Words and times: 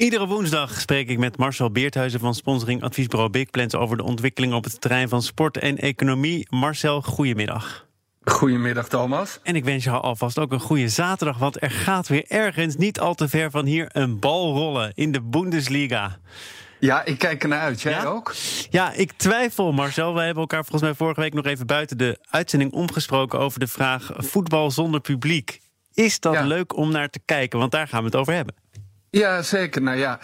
Iedere 0.00 0.26
woensdag 0.26 0.80
spreek 0.80 1.08
ik 1.08 1.18
met 1.18 1.36
Marcel 1.36 1.70
Beerthuizen 1.70 2.20
van 2.20 2.34
sponsoring 2.34 2.82
adviesbureau 2.82 3.30
Big 3.30 3.50
Plans 3.50 3.74
over 3.74 3.96
de 3.96 4.02
ontwikkeling 4.02 4.52
op 4.52 4.64
het 4.64 4.80
terrein 4.80 5.08
van 5.08 5.22
sport 5.22 5.58
en 5.58 5.78
economie. 5.78 6.46
Marcel, 6.50 7.02
goedemiddag. 7.02 7.86
Goedemiddag 8.22 8.88
Thomas. 8.88 9.40
En 9.42 9.56
ik 9.56 9.64
wens 9.64 9.84
je 9.84 9.90
alvast 9.90 10.38
ook 10.38 10.52
een 10.52 10.60
goede 10.60 10.88
zaterdag, 10.88 11.38
want 11.38 11.62
er 11.62 11.70
gaat 11.70 12.08
weer 12.08 12.24
ergens 12.28 12.76
niet 12.76 13.00
al 13.00 13.14
te 13.14 13.28
ver 13.28 13.50
van 13.50 13.66
hier 13.66 13.86
een 13.88 14.18
bal 14.18 14.54
rollen 14.54 14.92
in 14.94 15.12
de 15.12 15.20
Bundesliga. 15.20 16.18
Ja, 16.78 17.04
ik 17.04 17.18
kijk 17.18 17.42
ernaar 17.42 17.60
uit. 17.60 17.80
Jij 17.80 18.06
ook? 18.06 18.34
Ja, 18.70 18.92
ik 18.92 19.12
twijfel, 19.12 19.72
Marcel. 19.72 20.14
We 20.14 20.20
hebben 20.20 20.40
elkaar 20.40 20.64
volgens 20.64 20.82
mij 20.82 20.94
vorige 20.94 21.20
week 21.20 21.34
nog 21.34 21.46
even 21.46 21.66
buiten 21.66 21.98
de 21.98 22.18
uitzending 22.30 22.72
omgesproken 22.72 23.38
over 23.38 23.60
de 23.60 23.66
vraag 23.66 24.10
voetbal 24.16 24.70
zonder 24.70 25.00
publiek. 25.00 25.60
Is 25.94 26.20
dat 26.20 26.44
leuk 26.44 26.76
om 26.76 26.90
naar 26.90 27.10
te 27.10 27.20
kijken? 27.24 27.58
Want 27.58 27.72
daar 27.72 27.88
gaan 27.88 28.00
we 28.00 28.06
het 28.06 28.16
over 28.16 28.32
hebben. 28.34 28.54
Ja, 29.10 29.42
zeker. 29.42 29.82
Nou 29.82 29.98
ja, 29.98 30.18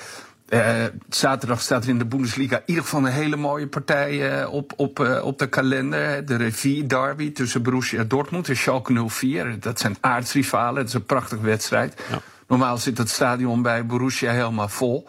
uh, 0.48 0.84
zaterdag 1.08 1.60
staat 1.60 1.84
er 1.84 1.88
in 1.88 1.98
de 1.98 2.04
Bundesliga 2.06 2.56
in 2.56 2.62
ieder 2.66 2.84
geval 2.84 3.00
een 3.00 3.12
hele 3.12 3.36
mooie 3.36 3.66
partij 3.66 4.40
uh, 4.40 4.52
op, 4.52 4.72
op, 4.76 4.98
uh, 4.98 5.24
op 5.24 5.38
de 5.38 5.48
kalender. 5.48 6.26
De 6.26 6.36
Revie 6.36 6.86
Derby 6.86 7.32
tussen 7.32 7.62
Borussia 7.62 8.04
Dortmund 8.04 8.48
en 8.48 8.56
Schalke 8.56 9.08
04. 9.08 9.60
Dat 9.60 9.80
zijn 9.80 9.96
aardsrivalen. 10.00 10.78
Het 10.78 10.88
is 10.88 10.94
een 10.94 11.04
prachtige 11.04 11.42
wedstrijd. 11.42 12.02
Ja. 12.10 12.20
Normaal 12.46 12.78
zit 12.78 12.98
het 12.98 13.10
stadion 13.10 13.62
bij 13.62 13.86
Borussia 13.86 14.32
helemaal 14.32 14.68
vol. 14.68 15.08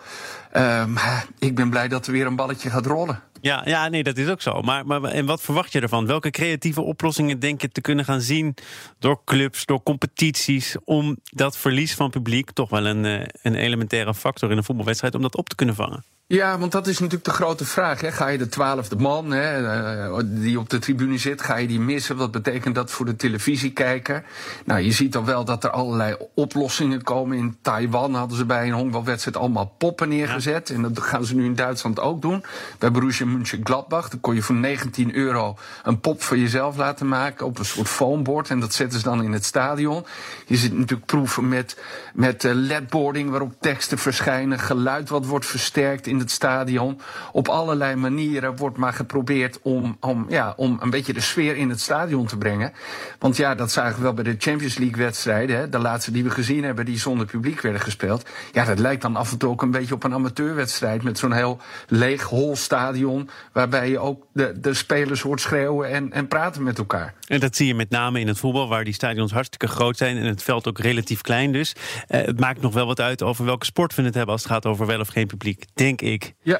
maar 0.88 1.26
ik 1.40 1.56
ben 1.56 1.70
blij 1.70 1.88
dat 1.88 2.06
er 2.06 2.12
weer 2.12 2.26
een 2.26 2.36
balletje 2.36 2.70
gaat 2.70 2.86
rollen. 2.86 3.24
Ja, 3.42 3.62
ja, 3.66 3.88
nee, 3.88 4.04
dat 4.04 4.18
is 4.18 4.28
ook 4.28 4.42
zo. 4.42 4.62
Maar, 4.62 4.86
maar 4.86 5.04
en 5.04 5.26
wat 5.26 5.42
verwacht 5.42 5.72
je 5.72 5.80
ervan? 5.80 6.06
Welke 6.06 6.30
creatieve 6.30 6.82
oplossingen 6.82 7.40
denk 7.40 7.62
je 7.62 7.70
te 7.70 7.82
kunnen 7.82 8.06
gaan 8.06 8.22
zien 8.22 8.56
door 9.00 9.22
clubs, 9.26 9.66
door 9.66 9.84
competities, 9.84 10.76
om 10.84 11.18
dat 11.24 11.58
verlies 11.58 11.94
van 11.94 12.10
publiek, 12.10 12.52
toch 12.52 12.70
wel 12.70 12.86
een, 12.86 13.04
een 13.42 13.56
elementaire 13.56 14.14
factor 14.14 14.52
in 14.52 14.58
een 14.58 14.64
voetbalwedstrijd, 14.64 15.16
om 15.16 15.22
dat 15.22 15.38
op 15.38 15.50
te 15.50 15.56
kunnen 15.56 15.76
vangen? 15.76 16.04
Ja, 16.30 16.58
want 16.60 16.72
dat 16.72 16.88
is 16.88 17.00
natuurlijk 17.00 17.26
de 17.26 17.32
grote 17.32 17.66
vraag. 17.66 18.02
Hè. 18.02 18.12
Ga 18.12 18.28
je 18.28 18.38
de 18.38 18.50
twaalfde 18.50 18.96
man 18.96 19.32
hè, 19.32 19.68
eh, 19.68 20.20
die 20.24 20.60
op 20.60 20.70
de 20.70 20.80
tribune 20.80 21.18
zit, 21.18 21.42
ga 21.42 21.56
je 21.56 21.68
die 21.68 21.80
missen? 21.80 22.18
Wat 22.18 22.32
betekent 22.32 22.76
dat 22.76 22.92
voor 22.92 23.06
de 23.06 23.16
televisiekijker? 23.16 24.24
Nou, 24.66 24.82
je 24.82 24.92
ziet 24.92 25.12
dan 25.12 25.26
wel 25.26 25.46
dat 25.46 25.64
er 25.64 25.70
allerlei 25.70 26.16
oplossingen 26.34 27.04
komen. 27.04 27.38
In 27.38 27.58
Taiwan 27.62 28.14
hadden 28.14 28.38
ze 28.38 28.46
bij 28.46 28.68
een 28.68 28.74
honkbalwedstrijd 28.74 29.38
allemaal 29.38 29.76
poppen 29.78 30.10
neergezet. 30.10 30.70
En 30.70 30.82
dat 30.82 31.00
gaan 31.00 31.26
ze 31.26 31.36
nu 31.36 31.46
in 31.46 31.56
Duitsland 31.56 32.00
ook 32.00 32.22
doen. 32.22 32.44
Bij 32.80 32.92
Borussia 32.92 33.26
Mönchengladbach, 33.26 34.10
dan 34.10 34.20
kon 34.20 34.36
je 34.36 34.42
voor 34.42 34.56
19 34.56 35.16
euro 35.16 35.58
een 35.84 36.00
pop 36.00 36.24
voor 36.24 36.38
jezelf 36.38 36.78
laten 36.78 37.08
maken 37.08 37.46
op 37.46 37.60
een 37.60 37.66
soort 37.66 37.88
foambord. 37.88 38.50
En 38.50 38.60
dat 38.60 38.74
zetten 38.74 39.00
ze 39.00 39.06
dan 39.06 39.24
in 39.24 39.34
het 39.34 39.46
stadion. 39.46 40.06
Je 40.46 40.58
zit 40.58 40.74
natuurlijk 40.74 41.06
proeven 41.06 41.50
met, 41.50 41.78
met 42.14 42.44
eh, 42.44 42.52
ledboarding 42.54 43.30
waarop 43.30 43.54
teksten 43.60 43.98
verschijnen, 43.98 44.60
geluid 44.60 45.10
wat 45.10 45.26
wordt 45.26 45.46
versterkt 45.46 46.08
in 46.08 46.16
het 46.20 46.32
stadion. 46.32 47.00
Op 47.32 47.48
allerlei 47.48 47.96
manieren 47.96 48.56
wordt 48.56 48.78
maar 48.78 48.94
geprobeerd 48.94 49.60
om, 49.62 49.98
om, 50.00 50.26
ja, 50.30 50.54
om 50.58 50.78
een 50.82 50.90
beetje 50.90 51.14
de 51.14 51.22
sfeer 51.22 51.56
in 51.56 51.70
het 51.70 51.80
stadion 51.80 52.26
te 52.26 52.38
brengen. 52.38 52.74
Want 53.20 53.38
ja, 53.38 53.56
dat 53.56 53.72
zagen 53.72 53.96
we 53.96 54.02
wel 54.02 54.14
bij 54.14 54.24
de 54.24 54.36
Champions 54.38 54.78
League 54.78 54.98
wedstrijden. 54.98 55.72
De 55.72 55.80
laatste 55.80 56.12
die 56.12 56.24
we 56.24 56.30
gezien 56.30 56.64
hebben, 56.64 56.86
die 56.86 57.00
zonder 57.00 57.26
publiek 57.26 57.62
werden 57.62 57.82
gespeeld. 57.82 58.30
Ja, 58.52 58.66
dat 58.66 58.80
lijkt 58.80 59.02
dan 59.02 59.16
af 59.16 59.32
en 59.32 59.38
toe 59.38 59.50
ook 59.50 59.62
een 59.62 59.72
beetje 59.72 59.94
op 59.94 60.04
een 60.04 60.14
amateurwedstrijd. 60.14 61.04
Met 61.04 61.18
zo'n 61.18 61.32
heel 61.32 61.60
leeg, 61.88 62.24
hol 62.24 62.56
stadion. 62.56 63.30
Waarbij 63.54 63.90
je 63.90 64.00
ook 64.00 64.26
de, 64.34 64.60
de 64.60 64.74
spelers 64.74 65.22
hoort 65.22 65.42
schreeuwen 65.42 65.90
en, 65.90 66.12
en 66.12 66.28
praten 66.28 66.64
met 66.64 66.78
elkaar. 66.78 67.14
En 67.28 67.40
dat 67.40 67.56
zie 67.56 67.68
je 67.68 67.76
met 67.76 67.90
name 67.90 68.20
in 68.20 68.28
het 68.28 68.40
voetbal, 68.40 68.68
waar 68.68 68.84
die 68.84 68.94
stadions 68.94 69.32
hartstikke 69.32 69.68
groot 69.68 69.98
zijn. 69.98 70.18
En 70.18 70.26
het 70.26 70.44
veld 70.44 70.68
ook 70.68 70.80
relatief 70.80 71.22
klein 71.22 71.52
dus. 71.52 71.76
Uh, 71.76 72.22
het 72.22 72.40
maakt 72.40 72.62
nog 72.62 72.74
wel 72.74 72.86
wat 72.86 73.02
uit 73.02 73.24
over 73.24 73.46
welke 73.46 73.66
sport 73.66 73.96
we 73.96 74.02
het 74.02 74.14
hebben 74.14 74.34
als 74.34 74.44
het 74.44 74.52
gaat 74.52 74.66
over 74.66 74.86
wel 74.86 75.00
of 75.00 75.08
geen 75.08 75.28
publiek, 75.28 75.66
denk 75.74 76.02
Ja, 76.44 76.60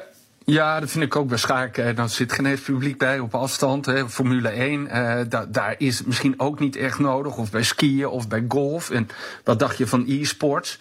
ja, 0.50 0.80
dat 0.80 0.90
vind 0.90 1.04
ik 1.04 1.16
ook 1.16 1.28
bij 1.28 1.38
schaken. 1.38 1.96
Dan 1.96 2.08
zit 2.08 2.32
geen 2.32 2.46
eens 2.46 2.60
publiek 2.60 2.98
bij 2.98 3.18
op 3.18 3.34
afstand. 3.34 3.86
Hè. 3.86 4.08
Formule 4.08 4.48
1, 4.48 4.80
uh, 4.80 5.20
da 5.28 5.46
daar 5.48 5.74
is 5.78 6.04
misschien 6.04 6.34
ook 6.36 6.58
niet 6.58 6.76
echt 6.76 6.98
nodig. 6.98 7.36
Of 7.36 7.50
bij 7.50 7.62
skiën 7.62 8.08
of 8.08 8.28
bij 8.28 8.44
golf. 8.48 8.90
En 8.90 9.08
wat 9.44 9.58
dacht 9.58 9.78
je 9.78 9.86
van 9.86 10.04
e-sports? 10.06 10.78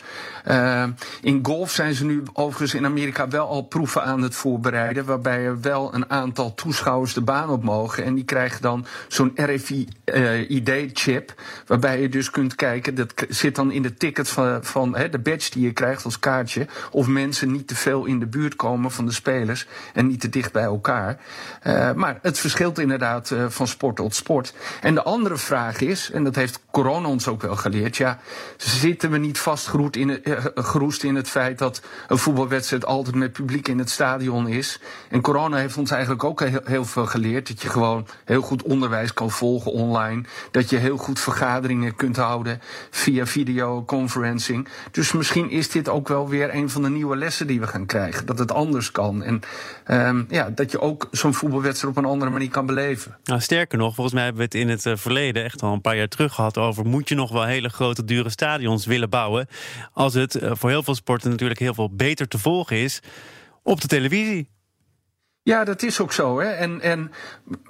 Uh, 0.47 0.83
in 1.21 1.39
golf 1.41 1.71
zijn 1.71 1.93
ze 1.93 2.05
nu 2.05 2.23
overigens 2.33 2.73
in 2.73 2.85
Amerika 2.85 3.27
wel 3.27 3.47
al 3.47 3.61
proeven 3.61 4.03
aan 4.03 4.21
het 4.21 4.35
voorbereiden. 4.35 5.05
Waarbij 5.05 5.45
er 5.45 5.61
wel 5.61 5.93
een 5.93 6.09
aantal 6.09 6.53
toeschouwers 6.53 7.13
de 7.13 7.21
baan 7.21 7.49
op 7.49 7.63
mogen. 7.63 8.03
En 8.03 8.15
die 8.15 8.25
krijgen 8.25 8.61
dan 8.61 8.85
zo'n 9.07 9.31
RFID-chip. 9.35 11.29
Uh, 11.29 11.45
waarbij 11.65 12.01
je 12.01 12.09
dus 12.09 12.29
kunt 12.29 12.55
kijken. 12.55 12.95
Dat 12.95 13.13
zit 13.29 13.55
dan 13.55 13.71
in 13.71 13.81
de 13.81 13.93
ticket 13.93 14.29
van, 14.29 14.63
van 14.63 14.95
hè, 14.95 15.09
de 15.09 15.19
badge 15.19 15.51
die 15.51 15.63
je 15.63 15.73
krijgt 15.73 16.05
als 16.05 16.19
kaartje. 16.19 16.67
Of 16.91 17.07
mensen 17.07 17.51
niet 17.51 17.67
te 17.67 17.75
veel 17.75 18.05
in 18.05 18.19
de 18.19 18.27
buurt 18.27 18.55
komen 18.55 18.91
van 18.91 19.05
de 19.05 19.11
spelers 19.11 19.56
en 19.93 20.07
niet 20.07 20.19
te 20.19 20.29
dicht 20.29 20.51
bij 20.51 20.63
elkaar. 20.63 21.17
Uh, 21.63 21.93
maar 21.93 22.19
het 22.21 22.39
verschilt 22.39 22.79
inderdaad 22.79 23.29
uh, 23.29 23.45
van 23.49 23.67
sport 23.67 23.95
tot 23.95 24.15
sport. 24.15 24.53
En 24.81 24.93
de 24.93 25.03
andere 25.03 25.37
vraag 25.37 25.81
is, 25.81 26.11
en 26.11 26.23
dat 26.23 26.35
heeft 26.35 26.59
corona 26.71 27.07
ons 27.07 27.27
ook 27.27 27.41
wel 27.41 27.55
geleerd, 27.55 27.97
ja, 27.97 28.19
zitten 28.57 29.11
we 29.11 29.17
niet 29.17 29.39
vastgeroest 29.39 29.95
in, 29.95 30.09
het, 30.09 30.27
uh, 30.75 31.09
in 31.09 31.15
het 31.15 31.29
feit 31.29 31.57
dat 31.57 31.81
een 32.07 32.17
voetbalwedstrijd 32.17 32.85
altijd 32.85 33.15
met 33.15 33.31
publiek 33.31 33.67
in 33.67 33.79
het 33.79 33.89
stadion 33.89 34.47
is? 34.47 34.81
En 35.09 35.21
corona 35.21 35.57
heeft 35.57 35.77
ons 35.77 35.91
eigenlijk 35.91 36.23
ook 36.23 36.39
heel, 36.39 36.61
heel 36.63 36.85
veel 36.85 37.05
geleerd 37.05 37.47
dat 37.47 37.61
je 37.61 37.69
gewoon 37.69 38.07
heel 38.25 38.41
goed 38.41 38.63
onderwijs 38.63 39.13
kan 39.13 39.31
volgen 39.31 39.71
online, 39.71 40.23
dat 40.51 40.69
je 40.69 40.77
heel 40.77 40.97
goed 40.97 41.19
vergaderingen 41.19 41.95
kunt 41.95 42.15
houden 42.15 42.61
via 42.89 43.25
videoconferencing. 43.25 44.67
Dus 44.91 45.11
misschien 45.11 45.49
is 45.49 45.69
dit 45.69 45.89
ook 45.89 46.07
wel 46.07 46.29
weer 46.29 46.55
een 46.55 46.69
van 46.69 46.81
de 46.81 46.89
nieuwe 46.89 47.15
lessen 47.15 47.47
die 47.47 47.59
we 47.59 47.67
gaan 47.67 47.85
krijgen, 47.85 48.25
dat 48.25 48.39
het 48.39 48.51
anders 48.51 48.91
kan. 48.91 49.23
En 49.23 49.41
um, 49.87 50.25
ja, 50.29 50.49
dat 50.49 50.71
je 50.71 50.81
ook 50.81 51.07
zo'n 51.11 51.33
voetbalwedstrijd 51.33 51.97
op 51.97 52.03
een 52.03 52.09
andere 52.09 52.31
manier 52.31 52.49
kan 52.49 52.65
beleven. 52.65 53.17
Nou, 53.23 53.41
sterker 53.41 53.77
nog, 53.77 53.95
volgens 53.95 54.15
mij 54.15 54.23
hebben 54.23 54.41
we 54.41 54.57
het 54.57 54.61
in 54.61 54.69
het 54.69 54.85
uh, 54.85 54.95
verleden 54.95 55.43
echt 55.43 55.61
al 55.61 55.73
een 55.73 55.81
paar 55.81 55.97
jaar 55.97 56.07
terug 56.07 56.33
gehad 56.33 56.57
over 56.57 56.85
moet 56.85 57.09
je 57.09 57.15
nog 57.15 57.31
wel 57.31 57.45
hele 57.45 57.69
grote, 57.69 58.05
dure 58.05 58.29
stadions 58.29 58.85
willen 58.85 59.09
bouwen. 59.09 59.47
Als 59.93 60.13
het 60.13 60.35
uh, 60.35 60.51
voor 60.53 60.69
heel 60.69 60.83
veel 60.83 60.95
sporten 60.95 61.29
natuurlijk 61.29 61.59
heel 61.59 61.73
veel 61.73 61.95
beter 61.95 62.27
te 62.27 62.39
volgen 62.39 62.77
is 62.77 63.01
op 63.63 63.81
de 63.81 63.87
televisie. 63.87 64.49
Ja, 65.47 65.63
dat 65.63 65.83
is 65.83 65.99
ook 65.99 66.11
zo. 66.11 66.39
Hè? 66.39 66.47
En, 66.47 66.81
en, 66.81 67.11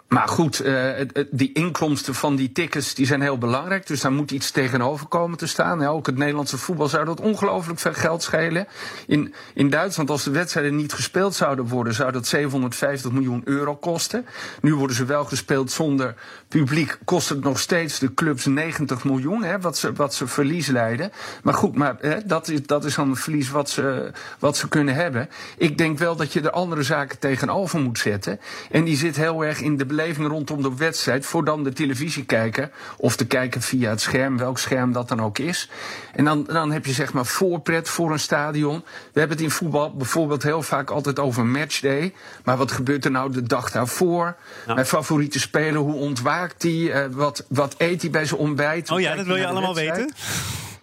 maar 0.08 0.28
goed, 0.28 0.66
uh, 0.66 0.90
die 1.32 1.52
inkomsten 1.54 2.16
van 2.16 2.36
die 2.36 2.52
tickets 2.52 2.94
die 2.94 3.06
zijn 3.06 3.22
heel 3.22 3.38
belangrijk. 3.38 3.88
Dus 3.88 4.02
daar 4.02 4.12
moet 4.12 4.32
iets 4.32 4.52
tegenover 4.52 5.08
komen 5.08 5.38
te 5.38 5.48
staan. 5.48 5.86
Ook 5.86 6.06
het 6.06 6.18
Nederlandse 6.18 6.58
voetbal 6.58 6.88
zou 6.88 7.06
dat 7.06 7.22
ongelooflijk 7.22 7.80
veel 7.80 7.94
geld 7.94 8.24
schelen. 8.24 8.68
In, 9.08 9.34
in 9.54 9.70
Duitsland, 9.70 10.10
als 10.10 10.24
de 10.24 10.32
wedstrijden 10.32 10.76
niet 10.76 10.94
gespeeld 10.94 11.36
zouden 11.36 11.68
worden, 11.68 11.94
zou 11.94 12.12
dat 12.12 12.28
750 12.28 13.12
miljoen 13.12 13.42
euro 13.46 13.76
kosten. 13.76 14.26
Nu 14.62 14.76
worden 14.76 14.96
ze 14.96 15.06
wel 15.06 15.26
gespeeld 15.26 15.72
zonder 15.72 16.16
publiek. 16.48 16.98
Kost 17.06 17.30
het 17.30 17.44
nog 17.44 17.60
steeds 17.60 18.00
de 18.00 18.14
clubs 18.14 18.46
90 18.46 19.04
miljoen, 19.04 19.44
hè, 19.44 19.60
wat, 19.60 19.78
ze, 19.78 19.94
wat 19.94 20.14
ze 20.14 20.28
verlies 20.28 20.68
leiden. 20.68 21.12
Maar 21.44 21.54
goed, 21.54 21.76
maar, 21.76 21.96
hè, 22.00 22.18
dat, 22.26 22.48
is, 22.48 22.66
dat 22.66 22.86
is 22.86 22.96
dan 22.96 23.10
het 23.10 23.20
verlies 23.20 23.50
wat 23.50 23.70
ze, 23.70 24.12
wat 24.40 24.58
ze 24.58 24.68
kunnen 24.68 24.96
hebben. 24.96 25.30
Ik 25.58 25.78
denk 25.78 25.98
wel 25.98 26.16
dat 26.16 26.34
je 26.34 26.42
er 26.42 26.52
andere 26.52 26.84
zaken 26.84 27.20
tegenover 27.20 27.80
moet 27.80 28.00
zetten. 28.00 28.40
En 28.72 28.84
die 28.84 28.98
zit 28.98 29.16
heel 29.16 29.46
erg 29.46 29.62
in 29.62 29.78
de 29.78 29.96
beleving 29.98 30.28
rondom 30.28 30.62
de 30.62 30.76
wedstrijd. 30.76 31.26
Voor 31.26 31.46
dan 31.46 31.64
de 31.64 31.74
televisiekijker. 31.74 32.70
Of 32.98 33.16
te 33.16 33.26
kijken 33.26 33.62
via 33.62 33.90
het 33.90 34.02
scherm, 34.02 34.38
welk 34.38 34.58
scherm 34.58 34.92
dat 34.92 35.08
dan 35.08 35.22
ook 35.22 35.38
is. 35.38 35.70
En 36.14 36.26
dan, 36.26 36.44
dan 36.44 36.72
heb 36.72 36.86
je 36.86 36.92
zeg 36.94 37.14
maar 37.14 37.26
voorpret 37.26 37.90
voor 37.90 38.12
een 38.12 38.20
stadion. 38.20 38.84
We 39.14 39.20
hebben 39.20 39.38
het 39.38 39.46
in 39.46 39.52
voetbal 39.52 39.96
bijvoorbeeld 39.96 40.44
heel 40.44 40.62
vaak 40.62 40.90
altijd 40.90 41.20
over 41.20 41.46
matchday. 41.46 42.14
Maar 42.44 42.58
wat 42.58 42.72
gebeurt 42.72 43.06
er 43.06 43.12
nou 43.12 43.32
de 43.32 43.44
dag 43.44 43.72
daarvoor? 43.72 44.36
Ja. 44.68 44.74
Mijn 44.74 44.86
favoriete 44.86 45.40
speler, 45.40 45.80
hoe 45.80 45.96
ontwaakt 45.96 46.64
hij? 46.64 46.72
Uh, 46.72 47.06
wat, 47.12 47.46
wat 47.50 47.76
eet 47.78 48.02
hij 48.02 48.12
bij 48.12 48.26
zijn 48.26 48.40
ontbijt? 48.40 48.92
Oh 48.92 49.00
ja, 49.00 49.16
dat 49.16 49.26
wil 49.26 49.36
je 49.36 49.48
allemaal 49.48 49.76
weten? 49.76 50.14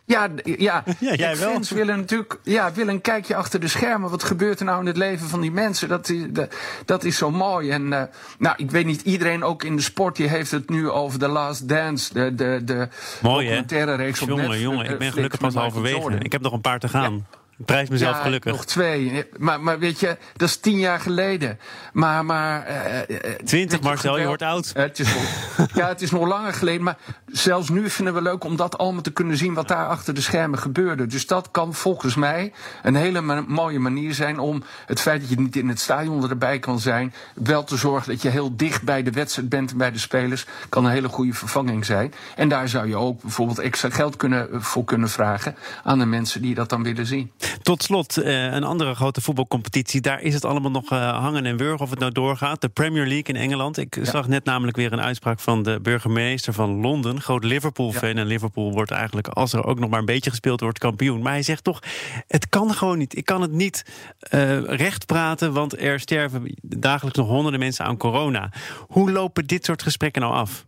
Ja, 0.07 0.29
ja, 0.45 0.85
ja 1.01 1.15
jij 1.15 1.37
wel. 1.37 1.53
fans 1.53 1.71
willen 1.71 1.99
natuurlijk 1.99 2.39
ja, 2.43 2.73
willen 2.73 2.95
een 2.95 3.01
kijkje 3.01 3.37
achter 3.37 3.61
de 3.61 3.69
schermen. 3.69 4.11
Wat 4.11 4.23
gebeurt 4.23 4.59
er 4.59 4.65
nou 4.65 4.81
in 4.81 4.87
het 4.87 4.97
leven 4.97 5.29
van 5.29 5.41
die 5.41 5.51
mensen? 5.51 5.89
Dat, 5.89 6.13
dat, 6.29 6.55
dat 6.85 7.05
is 7.05 7.17
zo 7.17 7.31
mooi. 7.31 7.71
En 7.71 7.83
uh, 7.83 8.03
nou, 8.39 8.55
ik 8.57 8.71
weet 8.71 8.87
niet, 8.87 9.03
iedereen 9.03 9.43
ook 9.43 9.63
in 9.63 9.77
de 9.77 9.83
sport 9.83 10.17
die 10.17 10.29
heeft 10.29 10.51
het 10.51 10.69
nu 10.69 10.91
over 10.91 11.19
The 11.19 11.29
Last 11.29 11.69
Dance. 11.69 12.15
De, 12.15 12.35
de, 12.35 12.61
de 12.65 12.89
mooi, 13.23 13.45
documentaire 13.45 13.95
reeks 13.95 14.23
op 14.23 14.29
jongen, 14.29 14.45
Netflix. 14.45 14.71
Jongen, 14.71 14.91
ik 14.91 14.99
ben 14.99 15.13
gelukkig 15.13 15.41
pas 15.41 15.55
halverwege. 15.55 16.19
Ik 16.19 16.33
heb 16.33 16.41
nog 16.41 16.53
een 16.53 16.61
paar 16.61 16.79
te 16.79 16.89
gaan. 16.89 17.13
Ja. 17.31 17.43
Prijs 17.57 17.89
mezelf 17.89 18.17
ja, 18.17 18.23
gelukkig. 18.23 18.53
Nog 18.53 18.65
twee. 18.65 19.25
Maar, 19.39 19.61
maar 19.61 19.79
weet 19.79 20.01
je, 20.01 20.17
dat 20.37 20.49
is 20.49 20.57
tien 20.57 20.79
jaar 20.79 21.01
geleden. 21.01 21.59
Maar. 21.93 22.25
maar 22.25 22.71
uh, 23.09 23.19
Twintig, 23.45 23.81
Marcel, 23.81 24.19
je 24.19 24.27
wordt 24.27 24.43
oud. 24.43 24.73
het 24.75 24.99
is 24.99 25.15
nog, 25.15 25.69
ja, 25.81 25.89
het 25.89 26.03
is 26.03 26.11
nog 26.11 26.27
langer 26.27 26.53
geleden. 26.55 26.83
Maar 26.83 26.97
zelfs 27.27 27.69
nu 27.69 27.91
vinden 27.91 28.15
we 28.15 28.23
leuk 28.23 28.45
om 28.45 28.57
dat 28.57 28.79
allemaal 28.79 29.03
te 29.03 29.13
kunnen 29.13 29.37
zien. 29.37 29.55
wat 29.55 29.69
daar 29.69 29.87
achter 29.87 30.15
de 30.15 30.21
schermen 30.21 30.59
gebeurde. 30.59 31.07
Dus 31.07 31.27
dat 31.27 31.51
kan 31.51 31.75
volgens 31.75 32.15
mij 32.15 32.53
een 32.83 32.95
hele 32.95 33.43
mooie 33.47 33.79
manier 33.79 34.15
zijn. 34.15 34.39
om 34.39 34.63
het 34.87 35.01
feit 35.01 35.21
dat 35.21 35.31
je 35.31 35.41
niet 35.41 35.57
in 35.57 35.69
het 35.69 35.81
stadion 35.81 36.29
erbij 36.29 36.59
kan 36.59 36.81
zijn. 36.81 37.15
wel 37.35 37.65
te 37.65 37.77
zorgen 37.77 38.13
dat 38.13 38.23
je 38.23 38.29
heel 38.29 38.57
dicht 38.57 38.83
bij 38.83 39.03
de 39.03 39.11
wedstrijd 39.11 39.49
bent 39.49 39.71
en 39.71 39.77
bij 39.77 39.93
de 39.93 39.99
spelers. 39.99 40.47
kan 40.69 40.85
een 40.85 40.91
hele 40.91 41.09
goede 41.09 41.33
vervanging 41.33 41.85
zijn. 41.85 42.15
En 42.37 42.49
daar 42.49 42.69
zou 42.69 42.89
je 42.89 42.97
ook 42.97 43.23
bijvoorbeeld 43.23 43.59
extra 43.59 43.91
geld 43.91 44.17
kunnen, 44.17 44.63
voor 44.63 44.85
kunnen 44.85 45.09
vragen. 45.09 45.57
aan 45.85 45.99
de 45.99 46.07
mensen 46.07 46.43
die 46.43 46.55
dat 46.55 46.69
dan 46.69 46.83
willen 46.83 47.07
zien. 47.07 47.33
Tot 47.63 47.83
slot, 47.83 48.17
eh, 48.17 48.53
een 48.53 48.65
andere 48.65 48.95
grote 48.95 49.21
voetbalcompetitie. 49.21 50.01
Daar 50.01 50.21
is 50.21 50.35
het 50.35 50.45
allemaal 50.45 50.71
nog 50.71 50.91
eh, 50.91 51.19
hangen 51.19 51.47
en 51.47 51.57
wurgen 51.57 51.81
of 51.81 51.91
het 51.91 51.99
nou 51.99 52.13
doorgaat. 52.13 52.61
De 52.61 52.69
Premier 52.69 53.07
League 53.07 53.35
in 53.35 53.37
Engeland. 53.37 53.79
Ik 53.79 53.99
zag 54.03 54.29
net 54.29 54.45
namelijk 54.45 54.77
weer 54.77 54.93
een 54.93 55.01
uitspraak 55.01 55.41
van 55.41 55.63
de 55.63 55.79
burgemeester 55.83 56.53
van 56.53 56.81
Londen. 56.81 57.21
Groot 57.21 57.45
Liverpool-fan. 57.45 58.17
En 58.17 58.27
Liverpool 58.27 58.73
wordt 58.73 58.91
eigenlijk, 58.91 59.29
als 59.29 59.53
er 59.53 59.65
ook 59.65 59.79
nog 59.79 59.91
maar 59.91 59.99
een 59.99 60.05
beetje 60.05 60.31
gespeeld 60.31 60.61
wordt, 60.61 60.79
kampioen. 60.79 61.23
Maar 61.23 61.33
hij 61.33 61.43
zegt 61.43 61.65
toch, 61.65 61.83
het 62.27 62.49
kan 62.49 62.75
gewoon 62.75 62.99
niet. 62.99 63.17
Ik 63.17 63.25
kan 63.25 63.41
het 63.41 63.53
niet 63.53 63.85
uh, 64.31 64.63
recht 64.65 65.07
praten, 65.07 65.53
want 65.53 65.81
er 65.81 66.01
sterven 66.01 66.55
dagelijks 66.63 67.19
nog 67.19 67.29
honderden 67.29 67.61
mensen 67.61 67.85
aan 67.85 67.97
corona. 67.97 68.53
Hoe 68.89 69.11
lopen 69.11 69.47
dit 69.47 69.65
soort 69.65 69.83
gesprekken 69.83 70.23
nou 70.23 70.35
af? 70.35 70.67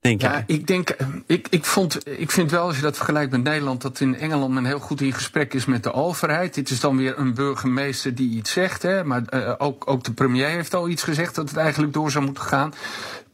Denk 0.00 0.20
ja, 0.20 0.44
ik 0.46 0.66
denk, 0.66 0.96
ik, 1.26 1.46
ik, 1.50 1.64
vond, 1.64 2.08
ik 2.08 2.30
vind 2.30 2.50
wel, 2.50 2.66
als 2.66 2.76
je 2.76 2.82
dat 2.82 2.96
vergelijkt 2.96 3.30
met 3.30 3.42
Nederland, 3.42 3.82
dat 3.82 4.00
in 4.00 4.16
Engeland 4.16 4.54
men 4.54 4.64
heel 4.64 4.78
goed 4.78 5.00
in 5.00 5.12
gesprek 5.12 5.54
is 5.54 5.64
met 5.64 5.82
de 5.82 5.92
overheid. 5.92 6.54
Dit 6.54 6.70
is 6.70 6.80
dan 6.80 6.96
weer 6.96 7.18
een 7.18 7.34
burgemeester 7.34 8.14
die 8.14 8.30
iets 8.30 8.52
zegt, 8.52 8.82
hè, 8.82 9.04
maar 9.04 9.22
uh, 9.30 9.54
ook, 9.58 9.90
ook 9.90 10.04
de 10.04 10.12
premier 10.12 10.48
heeft 10.48 10.74
al 10.74 10.88
iets 10.88 11.02
gezegd 11.02 11.34
dat 11.34 11.48
het 11.48 11.58
eigenlijk 11.58 11.92
door 11.92 12.10
zou 12.10 12.24
moeten 12.24 12.42
gaan. 12.42 12.72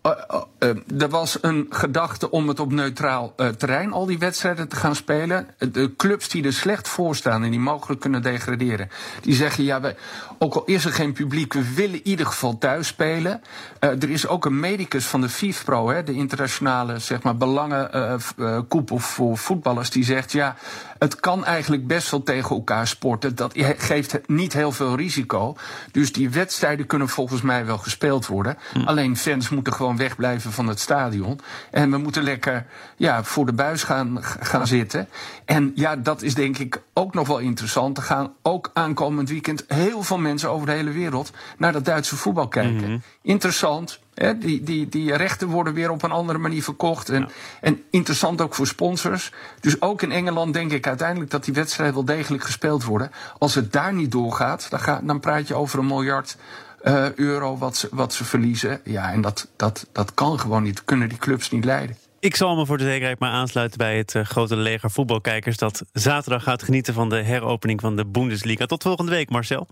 Uh, 0.06 0.12
uh, 0.58 1.02
er 1.02 1.08
was 1.08 1.38
een 1.40 1.66
gedachte 1.70 2.30
om 2.30 2.48
het 2.48 2.60
op 2.60 2.72
neutraal 2.72 3.32
uh, 3.36 3.48
terrein, 3.48 3.92
al 3.92 4.06
die 4.06 4.18
wedstrijden 4.18 4.68
te 4.68 4.76
gaan 4.76 4.94
spelen. 4.94 5.46
De 5.58 5.96
clubs 5.96 6.28
die 6.28 6.44
er 6.44 6.52
slecht 6.52 6.88
voor 6.88 7.16
staan 7.16 7.44
en 7.44 7.50
die 7.50 7.60
mogelijk 7.60 8.00
kunnen 8.00 8.22
degraderen, 8.22 8.90
die 9.20 9.34
zeggen: 9.34 9.64
ja, 9.64 9.80
wij, 9.80 9.96
ook 10.38 10.54
al 10.54 10.64
is 10.64 10.84
er 10.84 10.92
geen 10.92 11.12
publiek, 11.12 11.52
we 11.52 11.74
willen 11.74 11.94
in 11.94 12.06
ieder 12.06 12.26
geval 12.26 12.58
thuis 12.58 12.86
spelen. 12.86 13.42
er 13.78 14.10
is 14.10 14.26
ook 14.26 14.44
een 14.44 14.60
medicus 14.60 15.04
van 15.04 15.20
de 15.20 15.28
FIFPro, 15.28 15.88
hè, 15.88 16.02
de 16.02 16.12
internationale 16.12 16.98
zeg 16.98 17.22
maar, 17.22 17.36
belangenkoepel 17.36 18.98
voor 18.98 19.38
voetballers, 19.38 19.90
die 19.90 20.04
zegt: 20.04 20.32
ja, 20.32 20.56
het 20.98 21.20
kan 21.20 21.44
eigenlijk 21.44 21.86
best 21.86 22.10
wel 22.10 22.22
tegen 22.22 22.56
elkaar 22.56 22.86
sporten. 22.86 23.34
Dat 23.34 23.52
geeft 23.76 24.28
niet 24.28 24.52
heel 24.52 24.72
veel 24.72 24.96
risico. 24.96 25.56
Dus 25.92 26.12
die 26.12 26.30
wedstrijden 26.30 26.86
kunnen 26.86 27.08
volgens 27.08 27.42
mij 27.42 27.66
wel 27.66 27.78
gespeeld 27.78 28.26
worden. 28.26 28.58
Hm. 28.72 28.80
Alleen 28.80 29.16
fans 29.16 29.48
moeten 29.48 29.72
gewoon 29.72 29.93
wegblijven 29.96 30.52
van 30.52 30.68
het 30.68 30.80
stadion. 30.80 31.40
En 31.70 31.90
we 31.90 31.96
moeten 31.96 32.22
lekker 32.22 32.66
ja, 32.96 33.24
voor 33.24 33.46
de 33.46 33.52
buis 33.52 33.82
gaan, 33.82 34.18
gaan 34.22 34.66
zitten. 34.66 35.08
En 35.44 35.72
ja, 35.74 35.96
dat 35.96 36.22
is 36.22 36.34
denk 36.34 36.58
ik 36.58 36.82
ook 36.92 37.14
nog 37.14 37.26
wel 37.26 37.38
interessant. 37.38 37.96
Er 37.96 38.02
gaan 38.02 38.32
ook 38.42 38.70
aankomend 38.72 39.28
weekend 39.28 39.64
heel 39.68 40.02
veel 40.02 40.18
mensen 40.18 40.50
over 40.50 40.66
de 40.66 40.72
hele 40.72 40.90
wereld 40.90 41.32
naar 41.58 41.72
dat 41.72 41.84
Duitse 41.84 42.16
voetbal 42.16 42.48
kijken. 42.48 42.90
Mhm. 42.90 42.98
Interessant, 43.22 44.00
die, 44.38 44.62
die, 44.62 44.88
die 44.88 45.16
rechten 45.16 45.48
worden 45.48 45.74
weer 45.74 45.90
op 45.90 46.02
een 46.02 46.10
andere 46.10 46.38
manier 46.38 46.62
verkocht. 46.62 47.08
En, 47.08 47.28
en 47.60 47.82
interessant 47.90 48.40
ook 48.40 48.54
voor 48.54 48.66
sponsors. 48.66 49.32
Dus 49.60 49.80
ook 49.80 50.02
in 50.02 50.12
Engeland 50.12 50.54
denk 50.54 50.72
ik 50.72 50.86
uiteindelijk 50.86 51.30
dat 51.30 51.44
die 51.44 51.54
wedstrijden 51.54 51.94
wel 51.94 52.04
degelijk 52.04 52.44
gespeeld 52.44 52.84
worden. 52.84 53.10
Als 53.38 53.54
het 53.54 53.72
daar 53.72 53.94
niet 53.94 54.12
doorgaat, 54.12 54.66
dan, 54.70 54.80
ga, 54.80 55.00
dan 55.02 55.20
praat 55.20 55.48
je 55.48 55.54
over 55.54 55.78
een 55.78 55.86
miljard 55.86 56.36
uh, 56.84 57.14
euro 57.14 57.58
wat 57.58 57.76
ze, 57.76 57.88
wat 57.90 58.14
ze 58.14 58.24
verliezen. 58.24 58.80
Ja, 58.84 59.12
en 59.12 59.20
dat, 59.20 59.48
dat, 59.56 59.86
dat 59.92 60.14
kan 60.14 60.40
gewoon 60.40 60.62
niet. 60.62 60.84
Kunnen 60.84 61.08
die 61.08 61.18
clubs 61.18 61.50
niet 61.50 61.64
leiden. 61.64 61.96
Ik 62.18 62.36
zal 62.36 62.56
me 62.56 62.66
voor 62.66 62.78
de 62.78 62.84
zekerheid 62.84 63.18
maar 63.18 63.30
aansluiten 63.30 63.78
bij 63.78 63.96
het 63.96 64.14
uh, 64.14 64.24
grote 64.24 64.56
leger 64.56 64.90
voetbalkijkers 64.90 65.56
dat 65.56 65.82
zaterdag 65.92 66.42
gaat 66.42 66.62
genieten 66.62 66.94
van 66.94 67.08
de 67.08 67.22
heropening 67.22 67.80
van 67.80 67.96
de 67.96 68.06
Bundesliga. 68.06 68.66
Tot 68.66 68.82
volgende 68.82 69.10
week, 69.10 69.30
Marcel. 69.30 69.66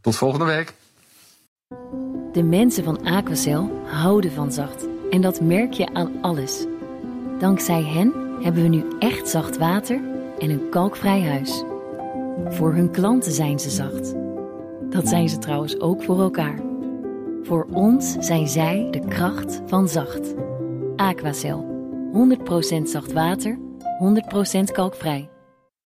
Tot 0.00 0.16
volgende 0.16 0.44
week. 0.44 0.74
De 2.32 2.42
mensen 2.42 2.84
van 2.84 3.04
Aquacel 3.04 3.82
houden 3.86 4.32
van 4.32 4.52
zacht. 4.52 4.86
En 5.10 5.20
dat 5.20 5.40
merk 5.40 5.72
je 5.72 5.94
aan 5.94 6.12
alles. 6.20 6.66
Dankzij 7.38 7.82
hen 7.82 8.12
hebben 8.42 8.62
we 8.62 8.68
nu 8.68 8.84
echt 8.98 9.28
zacht 9.28 9.58
water 9.58 10.00
en 10.38 10.50
een 10.50 10.68
kalkvrij 10.70 11.22
huis. 11.22 11.64
Voor 12.48 12.74
hun 12.74 12.90
klanten 12.90 13.32
zijn 13.32 13.58
ze 13.58 13.70
zacht. 13.70 14.14
Dat 14.92 15.08
zijn 15.08 15.28
ze 15.28 15.38
trouwens 15.38 15.80
ook 15.80 16.02
voor 16.02 16.20
elkaar. 16.20 16.62
Voor 17.42 17.66
ons 17.70 18.16
zijn 18.18 18.48
zij 18.48 18.88
de 18.90 19.06
kracht 19.08 19.60
van 19.66 19.88
zacht. 19.88 20.34
Aquacel. 20.96 21.70
100% 22.78 22.82
zacht 22.82 23.12
water, 23.12 23.58
100% 23.98 24.72
kalkvrij. 24.72 25.31